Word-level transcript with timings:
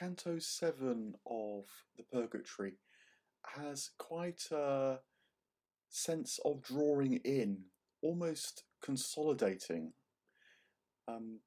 Canto 0.00 0.38
7 0.38 1.12
of 1.26 1.64
the 1.98 2.04
Purgatory 2.10 2.72
has 3.54 3.90
quite 3.98 4.42
a 4.50 4.98
sense 5.90 6.40
of 6.42 6.62
drawing 6.62 7.16
in, 7.18 7.64
almost 8.00 8.64
consolidating. 8.82 9.92
Um, 11.06 11.40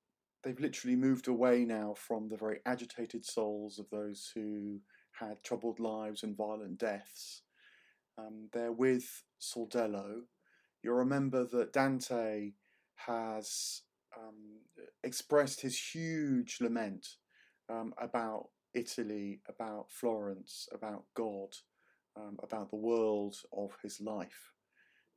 they've 0.44 0.60
literally 0.60 0.96
moved 0.96 1.28
away 1.28 1.66
now 1.66 1.96
from 1.97 2.29
the 2.29 2.38
very 2.38 2.60
agitated 2.68 3.26
souls 3.26 3.79
of 3.79 3.89
those 3.89 4.32
who 4.36 4.82
had 5.20 5.44
troubled 5.44 5.80
lives 5.80 6.22
and 6.22 6.38
violent 6.38 6.78
deaths. 6.78 7.42
Um, 8.20 8.50
they're 8.54 8.72
with 8.72 9.24
Sordello. 9.42 10.26
You'll 10.84 10.94
remember 10.98 11.44
that 11.44 11.74
Dante 11.74 12.52
has 12.98 13.82
um, 14.16 14.60
expressed 15.04 15.62
his 15.62 15.76
huge 15.76 16.60
lament 16.62 17.08
um, 17.70 17.93
about 17.98 18.50
Italy, 18.73 19.41
about 19.48 19.88
Florence, 19.89 20.68
about 20.74 21.06
God, 21.15 21.50
um, 22.15 22.38
about 22.42 22.69
the 22.69 22.75
world 22.75 23.36
of 23.51 23.71
his 23.82 24.00
life 24.01 24.54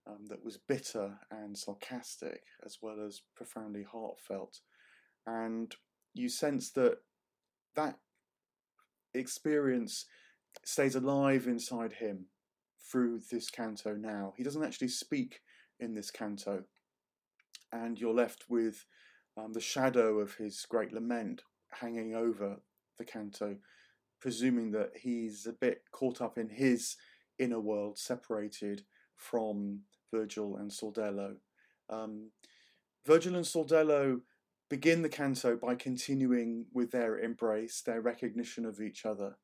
um, 0.07 0.27
that 0.29 0.45
was 0.45 0.57
bitter 0.57 1.19
and 1.31 1.57
sarcastic 1.57 2.43
as 2.65 2.79
well 2.81 3.05
as 3.07 3.23
profoundly 3.35 3.83
heartfelt. 3.83 4.61
And 5.27 5.75
you 6.15 6.29
sense 6.29 6.71
that 6.73 6.99
that 7.75 7.99
experience 9.15 10.07
stays 10.65 10.95
alive 10.95 11.47
inside 11.47 11.95
him 11.95 12.27
through 12.91 13.21
this 13.31 13.51
canto 13.51 13.95
now. 13.95 14.33
He 14.37 14.45
doesn't 14.45 14.63
actually 14.63 14.89
speak 14.89 15.41
in 15.81 15.95
this 15.95 16.11
canto, 16.11 16.65
and 17.73 17.99
you're 17.99 18.15
left 18.15 18.45
with 18.49 18.87
um, 19.37 19.53
the 19.53 19.61
shadow 19.61 20.19
of 20.19 20.37
his 20.37 20.65
great 20.69 20.93
lament 20.93 21.43
hanging 21.73 22.15
over 22.15 22.57
the 22.99 23.05
canto, 23.05 23.57
presuming 24.21 24.71
that 24.73 24.91
he's 25.01 25.47
a 25.47 25.53
bit 25.53 25.83
caught 25.93 26.21
up 26.21 26.39
in 26.39 26.49
his 26.49 26.97
inner 27.39 27.61
world, 27.61 27.99
separated 27.99 28.83
from 29.17 29.81
Virgil 30.13 30.57
and 30.57 30.71
Sordello. 30.71 31.37
Um, 31.91 32.31
Virgil 33.07 33.37
and 33.37 33.45
Sordello 33.45 34.21
begin 34.69 35.03
the 35.03 35.09
canto 35.09 35.57
by 35.57 35.75
continuing 35.75 36.67
with 36.73 36.91
their 36.91 37.19
embrace, 37.19 37.83
their 37.83 38.01
recognition 38.01 38.65
of 38.65 38.81
each 38.81 39.07
other. 39.07 39.37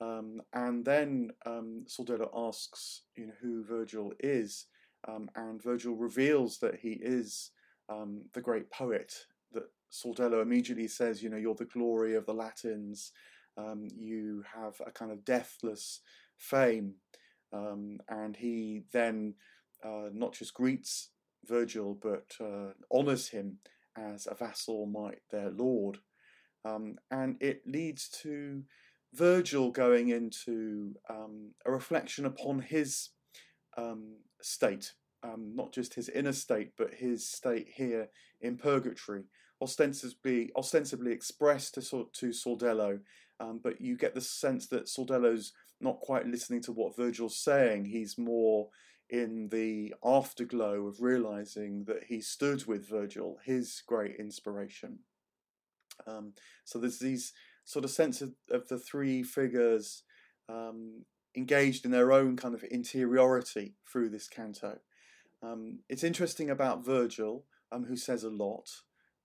Um, 0.00 0.40
and 0.54 0.84
then 0.84 1.30
um, 1.44 1.84
Sordello 1.86 2.30
asks, 2.34 3.02
you 3.16 3.26
know, 3.26 3.32
who 3.40 3.64
Virgil 3.64 4.12
is, 4.20 4.66
um, 5.08 5.28
and 5.34 5.62
Virgil 5.62 5.94
reveals 5.94 6.58
that 6.58 6.76
he 6.76 6.98
is 7.02 7.50
um, 7.88 8.22
the 8.32 8.40
great 8.40 8.70
poet. 8.70 9.26
Sordello 9.90 10.42
immediately 10.42 10.88
says, 10.88 11.22
you 11.22 11.30
know, 11.30 11.36
you're 11.36 11.54
the 11.54 11.64
glory 11.64 12.14
of 12.14 12.26
the 12.26 12.34
Latins. 12.34 13.12
Um, 13.56 13.88
you 13.96 14.44
have 14.54 14.80
a 14.86 14.90
kind 14.90 15.10
of 15.10 15.24
deathless 15.24 16.00
fame, 16.36 16.94
um, 17.52 17.98
and 18.08 18.36
he 18.36 18.84
then 18.92 19.34
uh, 19.84 20.08
not 20.12 20.32
just 20.34 20.54
greets 20.54 21.10
Virgil 21.46 21.98
but 22.00 22.32
uh, 22.40 22.72
honors 22.90 23.28
him 23.28 23.58
as 23.96 24.26
a 24.30 24.34
vassal 24.34 24.86
might 24.86 25.20
their 25.30 25.50
lord. 25.50 25.98
Um, 26.64 26.96
and 27.10 27.36
it 27.40 27.62
leads 27.66 28.08
to 28.22 28.62
Virgil 29.14 29.70
going 29.70 30.08
into 30.08 30.94
um, 31.08 31.52
a 31.64 31.72
reflection 31.72 32.26
upon 32.26 32.60
his 32.60 33.10
um, 33.76 34.16
state, 34.42 34.92
um, 35.22 35.52
not 35.54 35.72
just 35.72 35.94
his 35.94 36.08
inner 36.08 36.32
state, 36.32 36.72
but 36.76 36.94
his 36.94 37.28
state 37.28 37.68
here 37.74 38.08
in 38.40 38.56
purgatory, 38.56 39.24
ostensibly, 39.62 40.50
ostensibly 40.56 41.12
expressed 41.12 41.74
to, 41.74 42.08
to 42.12 42.26
Sordello, 42.28 43.00
um, 43.38 43.60
but 43.62 43.80
you 43.80 43.96
get 43.96 44.14
the 44.14 44.20
sense 44.20 44.66
that 44.68 44.86
Sordello's 44.86 45.52
not 45.80 46.00
quite 46.00 46.26
listening 46.26 46.62
to 46.62 46.72
what 46.72 46.96
Virgil's 46.96 47.36
saying. 47.36 47.86
He's 47.86 48.18
more 48.18 48.68
in 49.08 49.48
the 49.50 49.94
afterglow 50.04 50.86
of 50.86 51.00
realizing 51.00 51.84
that 51.84 52.04
he 52.08 52.20
stood 52.20 52.66
with 52.66 52.88
Virgil, 52.88 53.38
his 53.44 53.82
great 53.86 54.16
inspiration. 54.16 55.00
Um, 56.06 56.34
so 56.64 56.78
there's 56.78 56.98
these 56.98 57.32
sort 57.64 57.84
of 57.84 57.90
sense 57.90 58.20
of, 58.20 58.34
of 58.50 58.68
the 58.68 58.78
three 58.78 59.22
figures 59.22 60.04
um, 60.48 61.04
engaged 61.36 61.84
in 61.84 61.90
their 61.90 62.12
own 62.12 62.36
kind 62.36 62.54
of 62.54 62.62
interiority 62.64 63.74
through 63.90 64.10
this 64.10 64.28
canto. 64.28 64.78
Um, 65.42 65.80
it's 65.88 66.04
interesting 66.04 66.50
about 66.50 66.84
Virgil, 66.84 67.44
um, 67.72 67.84
who 67.84 67.96
says 67.96 68.24
a 68.24 68.30
lot. 68.30 68.68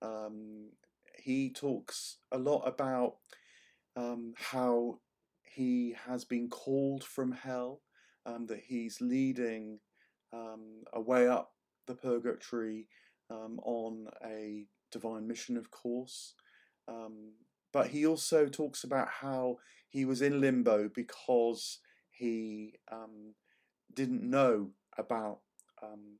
Um, 0.01 0.69
he 1.17 1.51
talks 1.51 2.17
a 2.31 2.37
lot 2.37 2.63
about 2.67 3.15
um, 3.95 4.33
how 4.37 4.99
he 5.43 5.95
has 6.05 6.25
been 6.25 6.49
called 6.49 7.03
from 7.03 7.31
hell 7.31 7.81
um, 8.25 8.45
that 8.47 8.61
he's 8.67 8.99
leading 9.01 9.79
um, 10.33 10.83
a 10.93 10.99
way 11.01 11.27
up 11.27 11.51
the 11.87 11.95
purgatory 11.95 12.87
um, 13.29 13.59
on 13.63 14.07
a 14.23 14.65
divine 14.91 15.27
mission, 15.27 15.57
of 15.57 15.71
course. 15.71 16.33
Um, 16.87 17.33
but 17.71 17.87
he 17.87 18.05
also 18.05 18.47
talks 18.47 18.83
about 18.83 19.07
how 19.09 19.57
he 19.89 20.05
was 20.05 20.21
in 20.21 20.41
limbo 20.41 20.89
because 20.93 21.79
he 22.09 22.75
didn't 23.93 24.29
know 24.29 24.71
about 24.97 25.39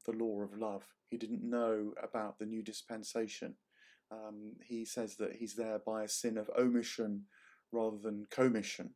the 0.06 0.12
law 0.12 0.41
of 0.41 0.58
love. 0.58 0.84
He 1.08 1.18
didn't 1.18 1.44
know 1.44 1.94
about 2.02 2.40
the 2.40 2.46
new 2.46 2.62
dispensation. 2.62 3.56
He 4.66 4.85
says 4.85 5.16
that 5.17 5.35
he's 5.35 5.55
there 5.55 5.79
by 5.85 6.03
a 6.03 6.09
sin 6.09 6.38
of 6.38 6.49
omission 6.57 7.23
rather 7.71 7.97
than 7.97 8.27
commission. 8.31 8.91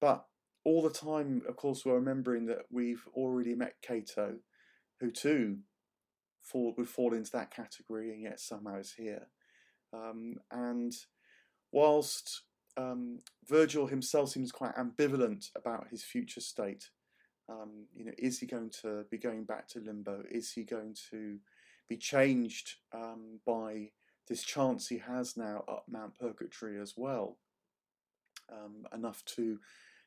but 0.00 0.26
all 0.64 0.82
the 0.82 0.90
time, 0.90 1.42
of 1.48 1.56
course, 1.56 1.84
we're 1.84 1.94
remembering 1.94 2.46
that 2.46 2.66
we've 2.70 3.06
already 3.14 3.54
met 3.54 3.76
Cato, 3.82 4.36
who 5.00 5.10
too 5.10 5.58
fall, 6.42 6.74
would 6.76 6.88
fall 6.88 7.14
into 7.14 7.30
that 7.32 7.50
category 7.50 8.10
and 8.10 8.22
yet 8.22 8.40
somehow 8.40 8.78
is 8.78 8.92
here. 8.92 9.28
Um, 9.92 10.36
and 10.50 10.92
whilst 11.72 12.42
um, 12.76 13.20
Virgil 13.48 13.86
himself 13.86 14.30
seems 14.30 14.52
quite 14.52 14.76
ambivalent 14.76 15.46
about 15.56 15.88
his 15.90 16.02
future 16.02 16.40
state, 16.40 16.90
um, 17.48 17.86
you 17.94 18.04
know, 18.04 18.12
is 18.18 18.38
he 18.38 18.46
going 18.46 18.70
to 18.82 19.04
be 19.10 19.18
going 19.18 19.44
back 19.44 19.68
to 19.68 19.80
limbo? 19.80 20.22
Is 20.30 20.52
he 20.52 20.64
going 20.64 20.94
to 21.10 21.38
be 21.88 21.96
changed 21.96 22.76
um, 22.94 23.40
by 23.46 23.90
this 24.28 24.42
chance 24.42 24.88
he 24.88 24.98
has 24.98 25.36
now 25.36 25.64
up 25.68 25.84
Mount 25.88 26.18
Purgatory 26.18 26.80
as 26.80 26.94
well? 26.96 27.38
Um, 28.52 28.84
enough 28.94 29.24
to 29.36 29.58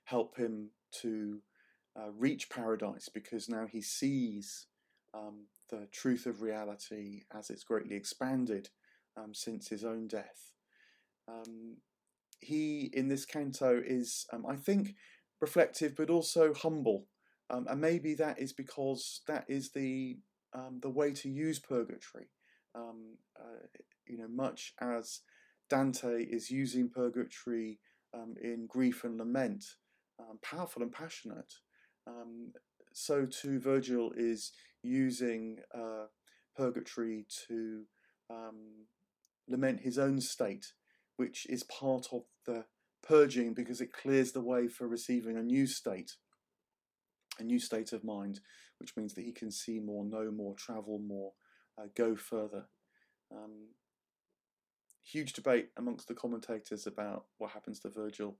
help 0.06 0.38
him 0.38 0.70
to 1.02 1.41
uh, 1.96 2.12
reach 2.18 2.50
paradise 2.50 3.09
because 3.09 3.50
now 3.50 3.68
he 3.70 3.81
sees 3.81 4.68
um, 5.14 5.47
the 5.70 5.88
truth 5.91 6.25
of 6.25 6.41
reality 6.41 7.22
as 7.34 7.50
it's 7.50 7.64
greatly 7.64 7.96
expanded 7.96 8.70
um, 9.18 9.34
since 9.34 9.68
his 9.68 9.84
own 9.84 10.08
death. 10.08 10.53
Um, 11.28 11.78
he, 12.40 12.90
in 12.94 13.08
this 13.08 13.25
canto, 13.25 13.81
is, 13.86 14.25
um, 14.34 14.46
I 14.47 14.56
think, 14.56 14.96
reflective 15.40 15.96
but 15.96 16.09
also 16.09 16.53
humble. 16.53 17.08
Um, 17.50 17.68
and 17.70 17.81
maybe 17.81 18.14
that 18.16 18.40
is 18.40 18.53
because 18.53 19.22
that 19.28 19.46
is 19.47 19.72
the, 19.72 20.18
um, 20.54 20.80
the 20.82 20.90
way 20.90 21.12
to 21.14 21.30
use 21.30 21.60
purgatory. 21.60 22.30
Uh, 22.76 23.68
you 24.08 24.18
know, 24.18 24.28
much 24.30 24.74
as 24.80 25.22
Dante 25.70 26.24
is 26.24 26.52
using 26.52 26.90
purgatory 26.90 27.80
in 28.42 28.68
grief 28.68 29.04
and 29.04 29.18
lament, 29.18 29.64
um, 30.20 30.40
powerful 30.42 30.82
and 30.82 30.92
passionate. 30.92 31.54
Um, 32.08 32.52
so 32.94 33.26
too, 33.26 33.60
Virgil 33.60 34.12
is 34.16 34.52
using 34.84 35.60
uh, 35.74 36.06
purgatory 36.56 37.26
to 37.48 37.84
um, 38.30 38.88
lament 39.48 39.82
his 39.82 39.98
own 39.98 40.20
state, 40.22 40.74
which 41.18 41.46
is 41.50 41.64
part 41.64 42.08
of 42.12 42.24
the 42.46 42.66
purging 43.04 43.54
because 43.54 43.82
it 43.82 43.94
clears 43.94 44.32
the 44.32 44.42
way 44.42 44.68
for 44.68 44.88
receiving 44.88 45.38
a 45.38 45.44
new 45.44 45.68
state, 45.68 46.14
a 47.40 47.44
new 47.44 47.59
state 47.59 47.94
of 47.94 48.04
mind, 48.04 48.40
which 48.82 48.98
means 48.98 49.14
that 49.14 49.26
he 49.26 49.32
can 49.32 49.52
see 49.52 49.80
more, 49.80 50.04
know 50.04 50.32
more, 50.32 50.56
travel 50.56 51.00
more, 51.00 51.34
uh, 51.78 51.86
go 51.96 52.16
further. 52.16 52.66
Um, 53.32 53.70
huge 55.04 55.34
debate 55.34 55.70
amongst 55.78 56.08
the 56.08 56.16
commentators 56.16 56.88
about 56.88 57.26
what 57.38 57.52
happens 57.52 57.80
to 57.80 57.90
Virgil 57.90 58.38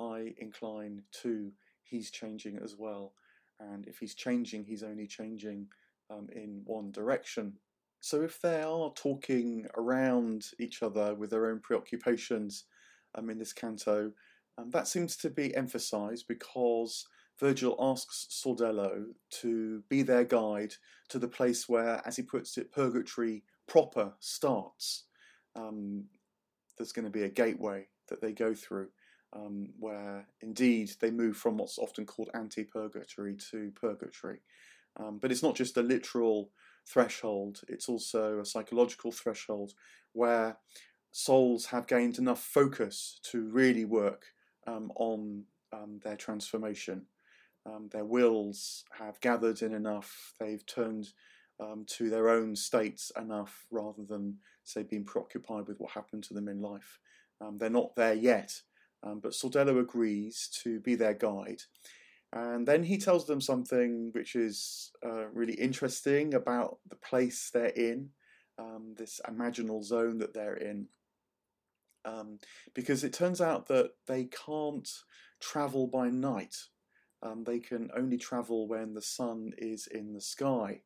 I 0.00 0.34
incline 0.38 1.02
to 1.22 1.52
he's 1.84 2.10
changing 2.10 2.58
as 2.62 2.74
well. 2.76 3.12
And 3.60 3.86
if 3.86 3.98
he's 3.98 4.14
changing, 4.14 4.64
he's 4.64 4.82
only 4.82 5.06
changing 5.06 5.68
um, 6.10 6.28
in 6.34 6.62
one 6.64 6.90
direction. 6.90 7.54
So 8.00 8.22
if 8.22 8.40
they 8.40 8.62
are 8.62 8.92
talking 8.94 9.66
around 9.76 10.46
each 10.58 10.82
other 10.82 11.14
with 11.14 11.30
their 11.30 11.46
own 11.46 11.60
preoccupations 11.60 12.64
um, 13.14 13.30
in 13.30 13.38
this 13.38 13.52
canto, 13.52 14.10
um, 14.58 14.70
that 14.70 14.88
seems 14.88 15.16
to 15.18 15.30
be 15.30 15.54
emphasized 15.54 16.26
because 16.28 17.06
Virgil 17.40 17.76
asks 17.80 18.28
Sordello 18.30 19.06
to 19.40 19.82
be 19.88 20.02
their 20.02 20.24
guide 20.24 20.74
to 21.08 21.18
the 21.18 21.28
place 21.28 21.68
where, 21.68 22.00
as 22.06 22.16
he 22.16 22.22
puts 22.22 22.56
it, 22.56 22.72
purgatory 22.72 23.42
proper 23.66 24.12
starts. 24.20 25.04
Um, 25.56 26.04
there's 26.76 26.92
going 26.92 27.04
to 27.04 27.10
be 27.10 27.24
a 27.24 27.28
gateway 27.28 27.88
that 28.08 28.20
they 28.20 28.32
go 28.32 28.54
through, 28.54 28.88
um, 29.32 29.68
where 29.78 30.28
indeed 30.40 30.92
they 31.00 31.10
move 31.10 31.36
from 31.36 31.56
what's 31.56 31.78
often 31.78 32.06
called 32.06 32.30
anti-purgatory 32.34 33.36
to 33.50 33.72
purgatory. 33.74 34.40
Um, 34.96 35.18
but 35.20 35.32
it's 35.32 35.42
not 35.42 35.56
just 35.56 35.76
a 35.76 35.82
literal 35.82 36.50
threshold; 36.86 37.62
it's 37.68 37.88
also 37.88 38.38
a 38.40 38.44
psychological 38.44 39.10
threshold 39.10 39.72
where 40.12 40.58
souls 41.10 41.66
have 41.66 41.86
gained 41.86 42.18
enough 42.18 42.42
focus 42.42 43.18
to 43.24 43.48
really 43.48 43.84
work 43.84 44.26
um, 44.66 44.92
on 44.96 45.44
um, 45.72 46.00
their 46.04 46.16
transformation. 46.16 47.06
Um, 47.66 47.88
their 47.90 48.04
wills 48.04 48.84
have 48.98 49.20
gathered 49.20 49.62
in 49.62 49.72
enough, 49.72 50.34
they've 50.38 50.64
turned 50.66 51.08
um, 51.60 51.84
to 51.88 52.10
their 52.10 52.28
own 52.28 52.56
states 52.56 53.10
enough 53.20 53.66
rather 53.70 54.02
than, 54.04 54.38
say, 54.64 54.82
being 54.82 55.04
preoccupied 55.04 55.66
with 55.66 55.78
what 55.78 55.92
happened 55.92 56.24
to 56.24 56.34
them 56.34 56.48
in 56.48 56.60
life. 56.60 56.98
Um, 57.40 57.58
they're 57.58 57.70
not 57.70 57.96
there 57.96 58.14
yet, 58.14 58.52
um, 59.02 59.20
but 59.20 59.32
Sordello 59.32 59.80
agrees 59.80 60.50
to 60.62 60.80
be 60.80 60.94
their 60.94 61.14
guide. 61.14 61.62
And 62.32 62.66
then 62.66 62.82
he 62.82 62.98
tells 62.98 63.26
them 63.26 63.40
something 63.40 64.10
which 64.12 64.34
is 64.34 64.90
uh, 65.04 65.26
really 65.32 65.54
interesting 65.54 66.34
about 66.34 66.78
the 66.88 66.96
place 66.96 67.50
they're 67.52 67.66
in, 67.66 68.10
um, 68.58 68.94
this 68.96 69.20
imaginal 69.28 69.84
zone 69.84 70.18
that 70.18 70.34
they're 70.34 70.56
in. 70.56 70.88
Um, 72.04 72.40
because 72.74 73.04
it 73.04 73.12
turns 73.12 73.40
out 73.40 73.68
that 73.68 73.92
they 74.06 74.24
can't 74.24 74.90
travel 75.40 75.86
by 75.86 76.10
night. 76.10 76.56
Um, 77.24 77.42
they 77.44 77.58
can 77.58 77.90
only 77.96 78.18
travel 78.18 78.68
when 78.68 78.94
the 78.94 79.02
sun 79.02 79.52
is 79.58 79.86
in 79.86 80.12
the 80.12 80.20
sky. 80.20 80.82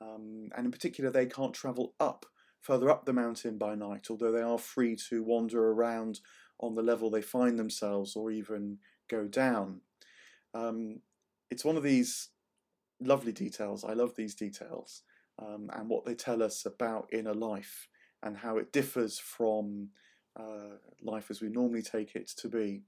Um, 0.00 0.48
and 0.56 0.66
in 0.66 0.72
particular, 0.72 1.10
they 1.10 1.26
can't 1.26 1.54
travel 1.54 1.94
up, 2.00 2.26
further 2.60 2.90
up 2.90 3.04
the 3.04 3.12
mountain 3.12 3.58
by 3.58 3.74
night, 3.74 4.06
although 4.10 4.32
they 4.32 4.42
are 4.42 4.58
free 4.58 4.96
to 5.10 5.22
wander 5.22 5.70
around 5.70 6.20
on 6.58 6.74
the 6.74 6.82
level 6.82 7.10
they 7.10 7.22
find 7.22 7.58
themselves 7.58 8.16
or 8.16 8.30
even 8.30 8.78
go 9.08 9.26
down. 9.26 9.80
Um, 10.54 11.00
it's 11.50 11.64
one 11.64 11.76
of 11.76 11.82
these 11.82 12.30
lovely 13.00 13.32
details. 13.32 13.84
I 13.84 13.92
love 13.92 14.14
these 14.16 14.34
details 14.34 15.02
um, 15.38 15.70
and 15.74 15.88
what 15.88 16.04
they 16.04 16.14
tell 16.14 16.42
us 16.42 16.64
about 16.64 17.08
inner 17.12 17.34
life 17.34 17.88
and 18.22 18.36
how 18.36 18.56
it 18.58 18.72
differs 18.72 19.18
from 19.18 19.88
uh, 20.38 20.76
life 21.02 21.30
as 21.30 21.40
we 21.40 21.48
normally 21.48 21.82
take 21.82 22.14
it 22.14 22.30
to 22.38 22.48
be. 22.48 22.82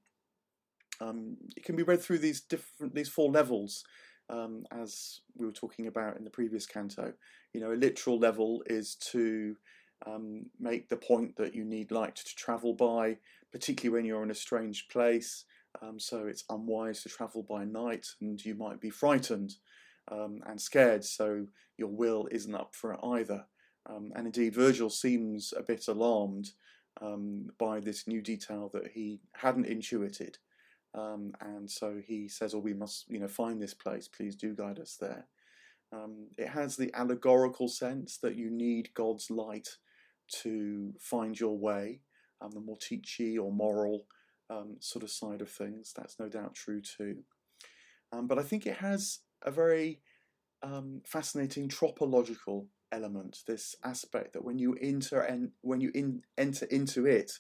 Um, 1.01 1.37
it 1.57 1.65
can 1.65 1.77
be 1.77 1.83
read 1.83 2.01
through 2.01 2.19
these 2.19 2.41
different 2.41 2.95
these 2.95 3.09
four 3.09 3.31
levels, 3.31 3.85
um, 4.31 4.65
as 4.71 5.21
we 5.37 5.47
were 5.47 5.53
talking 5.53 5.87
about 5.87 6.17
in 6.17 6.25
the 6.25 6.31
previous 6.31 6.67
canto. 6.67 7.13
You 7.53 7.61
know, 7.61 7.73
a 7.73 7.75
literal 7.75 8.19
level 8.19 8.63
is 8.67 8.97
to 9.13 9.57
um, 10.07 10.47
make 10.59 10.89
the 10.89 10.97
point 10.97 11.37
that 11.37 11.55
you 11.55 11.65
need 11.65 11.91
light 11.91 12.17
to 12.17 12.35
travel 12.35 12.75
by, 12.75 13.19
particularly 13.53 13.95
when 13.97 14.05
you're 14.05 14.23
in 14.23 14.31
a 14.31 14.35
strange 14.35 14.89
place. 14.89 15.45
Um, 15.83 15.99
so 15.99 16.27
it's 16.27 16.45
unwise 16.49 17.03
to 17.03 17.09
travel 17.09 17.43
by 17.43 17.65
night, 17.65 18.07
and 18.21 18.43
you 18.45 18.55
might 18.55 18.81
be 18.81 18.91
frightened 18.91 19.55
um, 20.11 20.41
and 20.47 20.61
scared. 20.61 21.05
So 21.05 21.47
your 21.77 21.91
will 21.91 22.29
isn't 22.31 22.55
up 22.55 22.75
for 22.75 22.93
it 22.93 23.01
either. 23.03 23.47
Um, 23.87 24.13
and 24.15 24.27
indeed, 24.27 24.55
Virgil 24.55 24.89
seems 24.89 25.53
a 25.57 25.63
bit 25.63 25.89
alarmed 25.89 26.51
by 27.59 27.81
this 27.81 28.07
new 28.07 28.23
detail 28.23 28.71
that 28.73 28.93
he 28.95 29.21
hadn't 29.33 29.67
intuited. 29.67 30.39
Um, 30.95 31.33
and 31.41 31.71
so 31.71 32.01
he 32.07 32.29
says, 32.29 32.55
"Oh, 32.55 32.61
we 32.61 32.75
must, 32.75 33.09
you 33.09 33.19
know, 33.19 33.29
find 33.29 33.61
this 33.61 33.75
place. 33.75 34.09
Please 34.09 34.37
do 34.37 34.55
guide 34.55 34.79
us 34.79 34.97
there." 34.97 35.27
Um, 35.93 36.29
it 36.39 36.49
has 36.49 36.77
the 36.77 36.91
allegorical 36.95 37.69
sense 37.69 38.19
that 38.19 38.37
you 38.37 38.51
need 38.51 38.95
God's 38.95 39.31
light 39.31 39.77
to 40.43 40.95
find 40.99 41.39
your 41.39 41.57
way, 41.57 42.01
um, 42.41 42.51
the 42.53 42.61
more 42.61 42.79
teachy 42.79 43.39
or 43.39 43.53
moral 43.53 44.07
um, 44.51 44.77
sort 44.81 45.03
of 45.03 45.11
side 45.11 45.41
of 45.41 45.51
things. 45.51 45.93
That's 45.97 46.19
no 46.19 46.29
doubt 46.29 46.55
true 46.55 46.81
too. 46.81 47.25
Um, 48.13 48.27
but 48.27 48.39
I 48.39 48.43
think 48.43 48.67
it 48.67 48.77
has 48.77 49.21
a 49.43 49.51
very 49.51 50.01
um, 50.63 51.03
fascinating 51.07 51.69
tropological 51.69 52.69
element. 52.93 53.39
This 53.47 53.77
aspect 53.85 54.33
that 54.33 54.45
when 54.45 54.59
you 54.59 54.77
enter 54.81 55.21
and 55.21 55.51
when 55.61 55.81
you 55.81 55.91
in, 55.95 56.23
enter 56.39 56.67
into 56.67 57.07
it, 57.07 57.33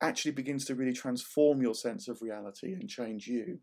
actually 0.00 0.32
begins 0.32 0.64
to 0.66 0.74
really 0.74 0.92
transform 0.92 1.62
your 1.62 1.74
sense 1.74 2.08
of 2.08 2.22
reality 2.22 2.72
and 2.72 2.88
change 2.88 3.26
you. 3.26 3.58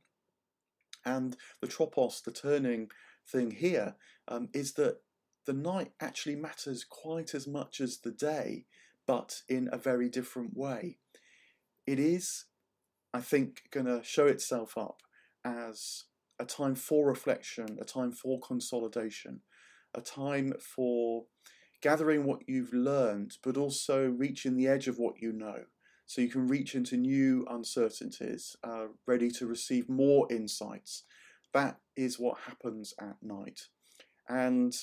And 1.05 1.35
the 1.61 1.67
tropos, 1.67 2.21
the 2.21 2.31
turning 2.31 2.91
thing 3.27 3.51
here, 3.51 3.95
um, 4.27 4.49
is 4.53 4.73
that 4.73 4.97
the 5.45 5.53
night 5.53 5.93
actually 6.01 6.35
matters 6.35 6.83
quite 6.83 7.33
as 7.33 7.47
much 7.47 7.79
as 7.79 7.99
the 7.99 8.11
day, 8.11 8.65
but 9.05 9.41
in 9.47 9.69
a 9.71 9.77
very 9.77 10.09
different 10.09 10.55
way. 10.55 10.97
It 11.85 11.99
is, 11.99 12.45
I 13.13 13.21
think, 13.21 13.63
going 13.71 13.85
to 13.85 14.03
show 14.03 14.27
itself 14.27 14.77
up 14.77 15.01
as 15.45 16.03
a 16.39 16.45
time 16.45 16.75
for 16.75 17.07
reflection, 17.07 17.77
a 17.81 17.85
time 17.85 18.11
for 18.11 18.39
consolidation, 18.41 19.41
a 19.95 20.01
time 20.01 20.53
for 20.59 21.25
gathering 21.81 22.25
what 22.25 22.41
you've 22.47 22.73
learned, 22.73 23.37
but 23.43 23.55
also 23.55 24.09
reaching 24.09 24.57
the 24.57 24.67
edge 24.67 24.87
of 24.87 24.97
what 24.97 25.21
you 25.21 25.31
know 25.31 25.63
so 26.07 26.21
you 26.21 26.29
can 26.29 26.47
reach 26.47 26.73
into 26.73 26.95
new 26.95 27.45
uncertainties, 27.49 28.55
uh, 28.63 28.85
ready 29.05 29.29
to 29.29 29.45
receive 29.45 29.89
more 29.89 30.25
insights. 30.31 31.03
That 31.53 31.79
is 31.97 32.17
what 32.17 32.39
happens 32.47 32.93
at 32.99 33.17
night. 33.21 33.67
And 34.29 34.73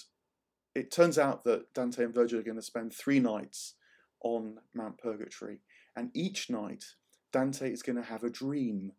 it 0.74 0.90
turns 0.90 1.18
out 1.18 1.44
that 1.44 1.72
Dante 1.72 2.04
and 2.04 2.14
Virgil 2.14 2.40
are 2.40 2.44
going 2.44 2.56
to 2.56 2.62
spend 2.62 2.92
three 2.92 3.20
nights 3.20 3.74
on 4.22 4.58
Mount 4.74 4.98
Purgatory, 4.98 5.60
and 5.96 6.10
each 6.14 6.50
night 6.50 6.84
Dante 7.32 7.70
is 7.70 7.82
going 7.82 7.96
to 7.96 8.02
have 8.02 8.22
a 8.22 8.30
dream. 8.30 8.92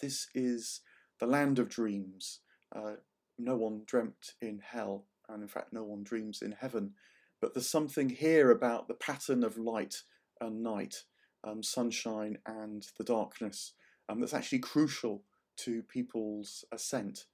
This 0.00 0.28
is 0.34 0.80
the 1.18 1.26
land 1.26 1.58
of 1.58 1.68
dreams. 1.68 2.40
Uh, 2.74 2.94
no 3.38 3.56
one 3.56 3.82
dreamt 3.84 4.34
in 4.40 4.60
hell, 4.64 5.06
and 5.28 5.42
in 5.42 5.48
fact, 5.48 5.72
no 5.72 5.82
one 5.82 6.04
dreams 6.04 6.40
in 6.40 6.52
heaven. 6.52 6.92
But 7.40 7.54
there's 7.54 7.68
something 7.68 8.10
here 8.10 8.50
about 8.50 8.86
the 8.86 8.94
pattern 8.94 9.42
of 9.42 9.56
light 9.56 10.02
and 10.40 10.62
night, 10.62 11.04
um, 11.44 11.62
sunshine 11.62 12.38
and 12.46 12.86
the 12.98 13.04
darkness, 13.04 13.72
um, 14.08 14.20
that's 14.20 14.34
actually 14.34 14.58
crucial 14.58 15.24
to 15.58 15.82
people's 15.82 16.64
ascent. 16.72 17.26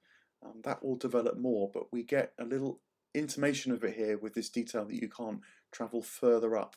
Um, 0.45 0.61
that 0.65 0.85
will 0.85 0.97
develop 0.97 1.39
more, 1.39 1.71
but 1.73 1.93
we 1.93 2.03
get 2.03 2.33
a 2.39 2.45
little 2.45 2.81
intimation 3.15 3.73
of 3.73 3.83
it 3.83 3.97
here 3.97 4.19
with 4.19 4.35
this 4.35 4.51
detail 4.51 4.85
that 4.85 5.01
you 5.01 5.09
can't 5.09 5.41
travel 5.73 6.03
further 6.03 6.57
up 6.57 6.77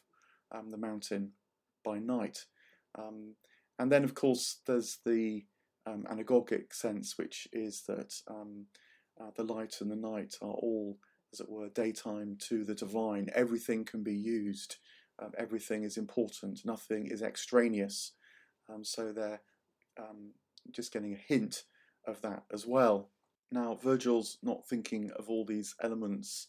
um, 0.51 0.71
the 0.71 0.77
mountain 0.77 1.31
by 1.83 1.99
night. 1.99 2.45
Um, 2.97 3.35
and 3.77 3.91
then, 3.91 4.03
of 4.03 4.15
course, 4.15 4.61
there's 4.65 4.99
the 5.05 5.45
um, 5.85 6.05
anagogic 6.09 6.73
sense, 6.73 7.17
which 7.17 7.47
is 7.51 7.83
that 7.87 8.13
uh, 8.29 9.31
the 9.35 9.43
light 9.43 9.75
and 9.81 9.91
the 9.91 9.95
night 9.95 10.35
are 10.41 10.51
all, 10.51 10.97
as 11.33 11.39
it 11.39 11.49
were, 11.49 11.69
daytime 11.69 12.37
to 12.47 12.63
the 12.63 12.75
divine. 12.75 13.29
Everything 13.35 13.83
can 13.83 14.03
be 14.03 14.15
used 14.15 14.77
um, 15.21 15.31
everything 15.37 15.83
is 15.83 15.97
important, 15.97 16.65
nothing 16.65 17.07
is 17.07 17.21
extraneous. 17.21 18.13
Um, 18.71 18.83
so 18.83 19.11
they're 19.11 19.41
um, 19.99 20.33
just 20.71 20.93
getting 20.93 21.13
a 21.13 21.33
hint 21.33 21.63
of 22.05 22.21
that 22.21 22.43
as 22.53 22.65
well. 22.65 23.09
Now, 23.51 23.77
Virgil's 23.81 24.37
not 24.43 24.67
thinking 24.67 25.11
of 25.17 25.29
all 25.29 25.45
these 25.45 25.75
elements 25.81 26.47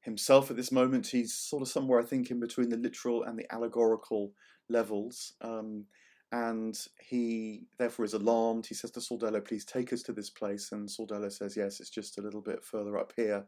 himself 0.00 0.50
at 0.50 0.56
this 0.56 0.72
moment. 0.72 1.06
He's 1.06 1.34
sort 1.34 1.62
of 1.62 1.68
somewhere, 1.68 2.00
I 2.00 2.04
think, 2.04 2.30
in 2.30 2.40
between 2.40 2.70
the 2.70 2.76
literal 2.76 3.24
and 3.24 3.38
the 3.38 3.52
allegorical 3.52 4.32
levels. 4.68 5.34
Um, 5.40 5.86
and 6.32 6.76
he 7.00 7.66
therefore 7.78 8.04
is 8.04 8.14
alarmed. 8.14 8.66
He 8.66 8.74
says 8.74 8.90
to 8.92 9.00
Sordello, 9.00 9.44
Please 9.44 9.64
take 9.64 9.92
us 9.92 10.02
to 10.02 10.12
this 10.12 10.30
place. 10.30 10.72
And 10.72 10.88
Sordello 10.88 11.30
says, 11.30 11.56
Yes, 11.56 11.78
it's 11.80 11.90
just 11.90 12.18
a 12.18 12.22
little 12.22 12.40
bit 12.40 12.64
further 12.64 12.98
up 12.98 13.12
here. 13.16 13.44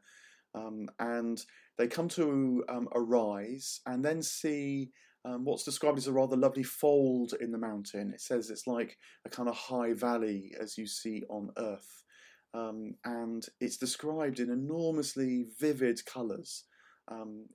Um, 0.55 0.89
and 0.99 1.45
they 1.79 1.87
come 1.87 2.09
to 2.09 2.65
um, 2.69 2.89
a 2.93 3.01
rise 3.01 3.81
and 3.87 4.05
then 4.05 4.23
see 4.23 4.91
um, 5.25 5.45
what's 5.45 5.65
described 5.65 5.99
as 5.99 6.07
a 6.07 6.13
rather 6.13 6.37
lovely 6.37 6.63
fold 6.63 7.35
in 7.41 7.51
the 7.51 7.59
mountain. 7.59 8.13
It 8.15 8.21
says 8.21 8.49
it's 8.49 8.67
like 8.67 8.97
a 9.25 9.29
kind 9.29 9.49
of 9.49 9.57
high 9.57 9.93
valley 9.93 10.55
as 10.61 10.79
you 10.79 10.87
see 10.87 11.23
on 11.29 11.51
Earth. 11.59 12.05
Um, 12.55 12.95
and 13.05 13.45
it's 13.61 13.77
described 13.77 14.41
in 14.41 14.51
enormously 14.51 15.47
vivid 15.61 16.05
colours. 16.07 16.65
Um, 17.09 17.47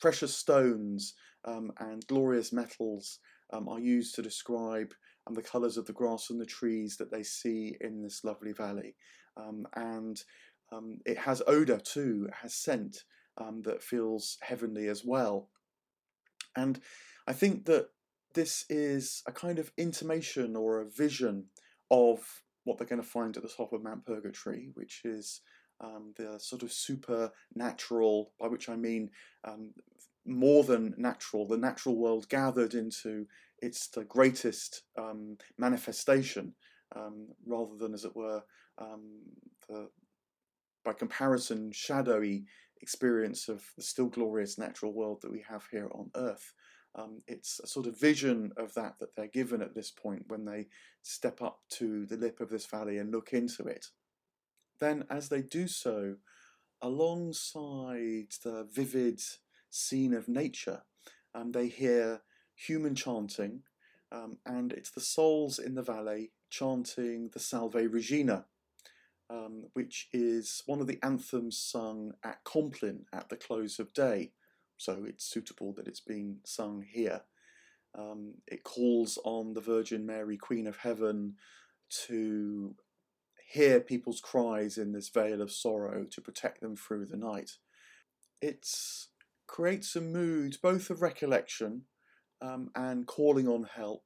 precious 0.00 0.34
stones 0.34 1.14
um, 1.44 1.72
and 1.78 2.06
glorious 2.06 2.52
metals 2.52 3.20
are 3.52 3.80
used 3.80 4.14
to 4.16 4.22
describe 4.22 4.92
the 5.32 5.42
colours 5.42 5.76
of 5.76 5.86
the 5.86 5.92
grass 5.92 6.30
and 6.30 6.40
the 6.40 6.46
trees 6.46 6.96
that 6.96 7.10
they 7.10 7.22
see 7.22 7.76
in 7.80 8.02
this 8.02 8.24
lovely 8.24 8.52
valley. 8.52 8.94
and 9.76 10.22
um, 10.72 10.98
it 11.04 11.18
has 11.18 11.42
odour 11.46 11.78
too, 11.78 12.26
it 12.28 12.34
has 12.42 12.54
scent 12.54 13.04
um, 13.36 13.62
that 13.62 13.82
feels 13.82 14.38
heavenly 14.40 14.88
as 14.88 15.04
well. 15.04 15.48
And 16.56 16.80
I 17.26 17.32
think 17.32 17.66
that 17.66 17.88
this 18.34 18.64
is 18.68 19.22
a 19.26 19.32
kind 19.32 19.58
of 19.58 19.72
intimation 19.76 20.56
or 20.56 20.80
a 20.80 20.88
vision 20.88 21.46
of 21.90 22.42
what 22.64 22.78
they're 22.78 22.86
going 22.86 23.02
to 23.02 23.08
find 23.08 23.36
at 23.36 23.42
the 23.42 23.48
top 23.48 23.72
of 23.72 23.82
Mount 23.82 24.04
Purgatory, 24.04 24.70
which 24.74 25.02
is 25.04 25.40
um, 25.80 26.12
the 26.16 26.38
sort 26.38 26.62
of 26.62 26.72
supernatural, 26.72 28.32
by 28.38 28.48
which 28.48 28.68
I 28.68 28.76
mean 28.76 29.10
um, 29.44 29.72
more 30.26 30.64
than 30.64 30.94
natural, 30.98 31.46
the 31.46 31.56
natural 31.56 31.96
world 31.96 32.28
gathered 32.28 32.74
into 32.74 33.26
its 33.62 33.88
the 33.88 34.04
greatest 34.04 34.82
um, 34.98 35.38
manifestation, 35.56 36.54
um, 36.94 37.28
rather 37.46 37.76
than, 37.76 37.94
as 37.94 38.04
it 38.04 38.14
were, 38.14 38.42
um, 38.78 39.22
the 39.68 39.88
by 40.88 40.94
comparison, 40.94 41.70
shadowy 41.70 42.46
experience 42.80 43.50
of 43.50 43.62
the 43.76 43.82
still 43.82 44.06
glorious 44.06 44.56
natural 44.56 44.90
world 44.90 45.20
that 45.20 45.30
we 45.30 45.44
have 45.46 45.66
here 45.70 45.90
on 45.92 46.10
Earth. 46.16 46.54
Um, 46.94 47.20
it's 47.26 47.60
a 47.62 47.66
sort 47.66 47.86
of 47.86 48.00
vision 48.00 48.52
of 48.56 48.72
that 48.72 48.94
that 48.98 49.14
they're 49.14 49.26
given 49.26 49.60
at 49.60 49.74
this 49.74 49.90
point 49.90 50.24
when 50.28 50.46
they 50.46 50.68
step 51.02 51.42
up 51.42 51.58
to 51.72 52.06
the 52.06 52.16
lip 52.16 52.40
of 52.40 52.48
this 52.48 52.64
valley 52.64 52.96
and 52.96 53.12
look 53.12 53.34
into 53.34 53.64
it. 53.64 53.88
Then, 54.80 55.04
as 55.10 55.28
they 55.28 55.42
do 55.42 55.68
so, 55.68 56.14
alongside 56.80 58.32
the 58.42 58.66
vivid 58.72 59.20
scene 59.68 60.14
of 60.14 60.26
nature, 60.26 60.84
um, 61.34 61.52
they 61.52 61.68
hear 61.68 62.22
human 62.54 62.94
chanting, 62.94 63.60
um, 64.10 64.38
and 64.46 64.72
it's 64.72 64.92
the 64.92 65.02
souls 65.02 65.58
in 65.58 65.74
the 65.74 65.82
valley 65.82 66.32
chanting 66.48 67.28
the 67.34 67.40
Salve 67.40 67.74
Regina, 67.74 68.46
um, 69.30 69.64
which 69.74 70.08
is 70.12 70.62
one 70.66 70.80
of 70.80 70.86
the 70.86 70.98
anthems 71.02 71.58
sung 71.58 72.12
at 72.24 72.44
Compline 72.44 73.04
at 73.12 73.28
the 73.28 73.36
close 73.36 73.78
of 73.78 73.92
day. 73.92 74.32
So 74.76 75.04
it's 75.06 75.24
suitable 75.24 75.72
that 75.74 75.88
it's 75.88 76.00
being 76.00 76.38
sung 76.44 76.84
here. 76.88 77.22
Um, 77.98 78.34
it 78.46 78.64
calls 78.64 79.18
on 79.24 79.54
the 79.54 79.60
Virgin 79.60 80.06
Mary, 80.06 80.36
Queen 80.36 80.66
of 80.66 80.78
Heaven, 80.78 81.34
to 82.06 82.74
hear 83.50 83.80
people's 83.80 84.20
cries 84.20 84.76
in 84.78 84.92
this 84.92 85.08
vale 85.08 85.40
of 85.40 85.50
sorrow 85.50 86.04
to 86.04 86.20
protect 86.20 86.60
them 86.60 86.76
through 86.76 87.06
the 87.06 87.16
night. 87.16 87.52
It 88.40 88.66
creates 89.46 89.96
a 89.96 90.00
mood 90.00 90.58
both 90.62 90.90
of 90.90 91.02
recollection 91.02 91.82
um, 92.40 92.70
and 92.76 93.06
calling 93.06 93.48
on 93.48 93.64
help, 93.74 94.04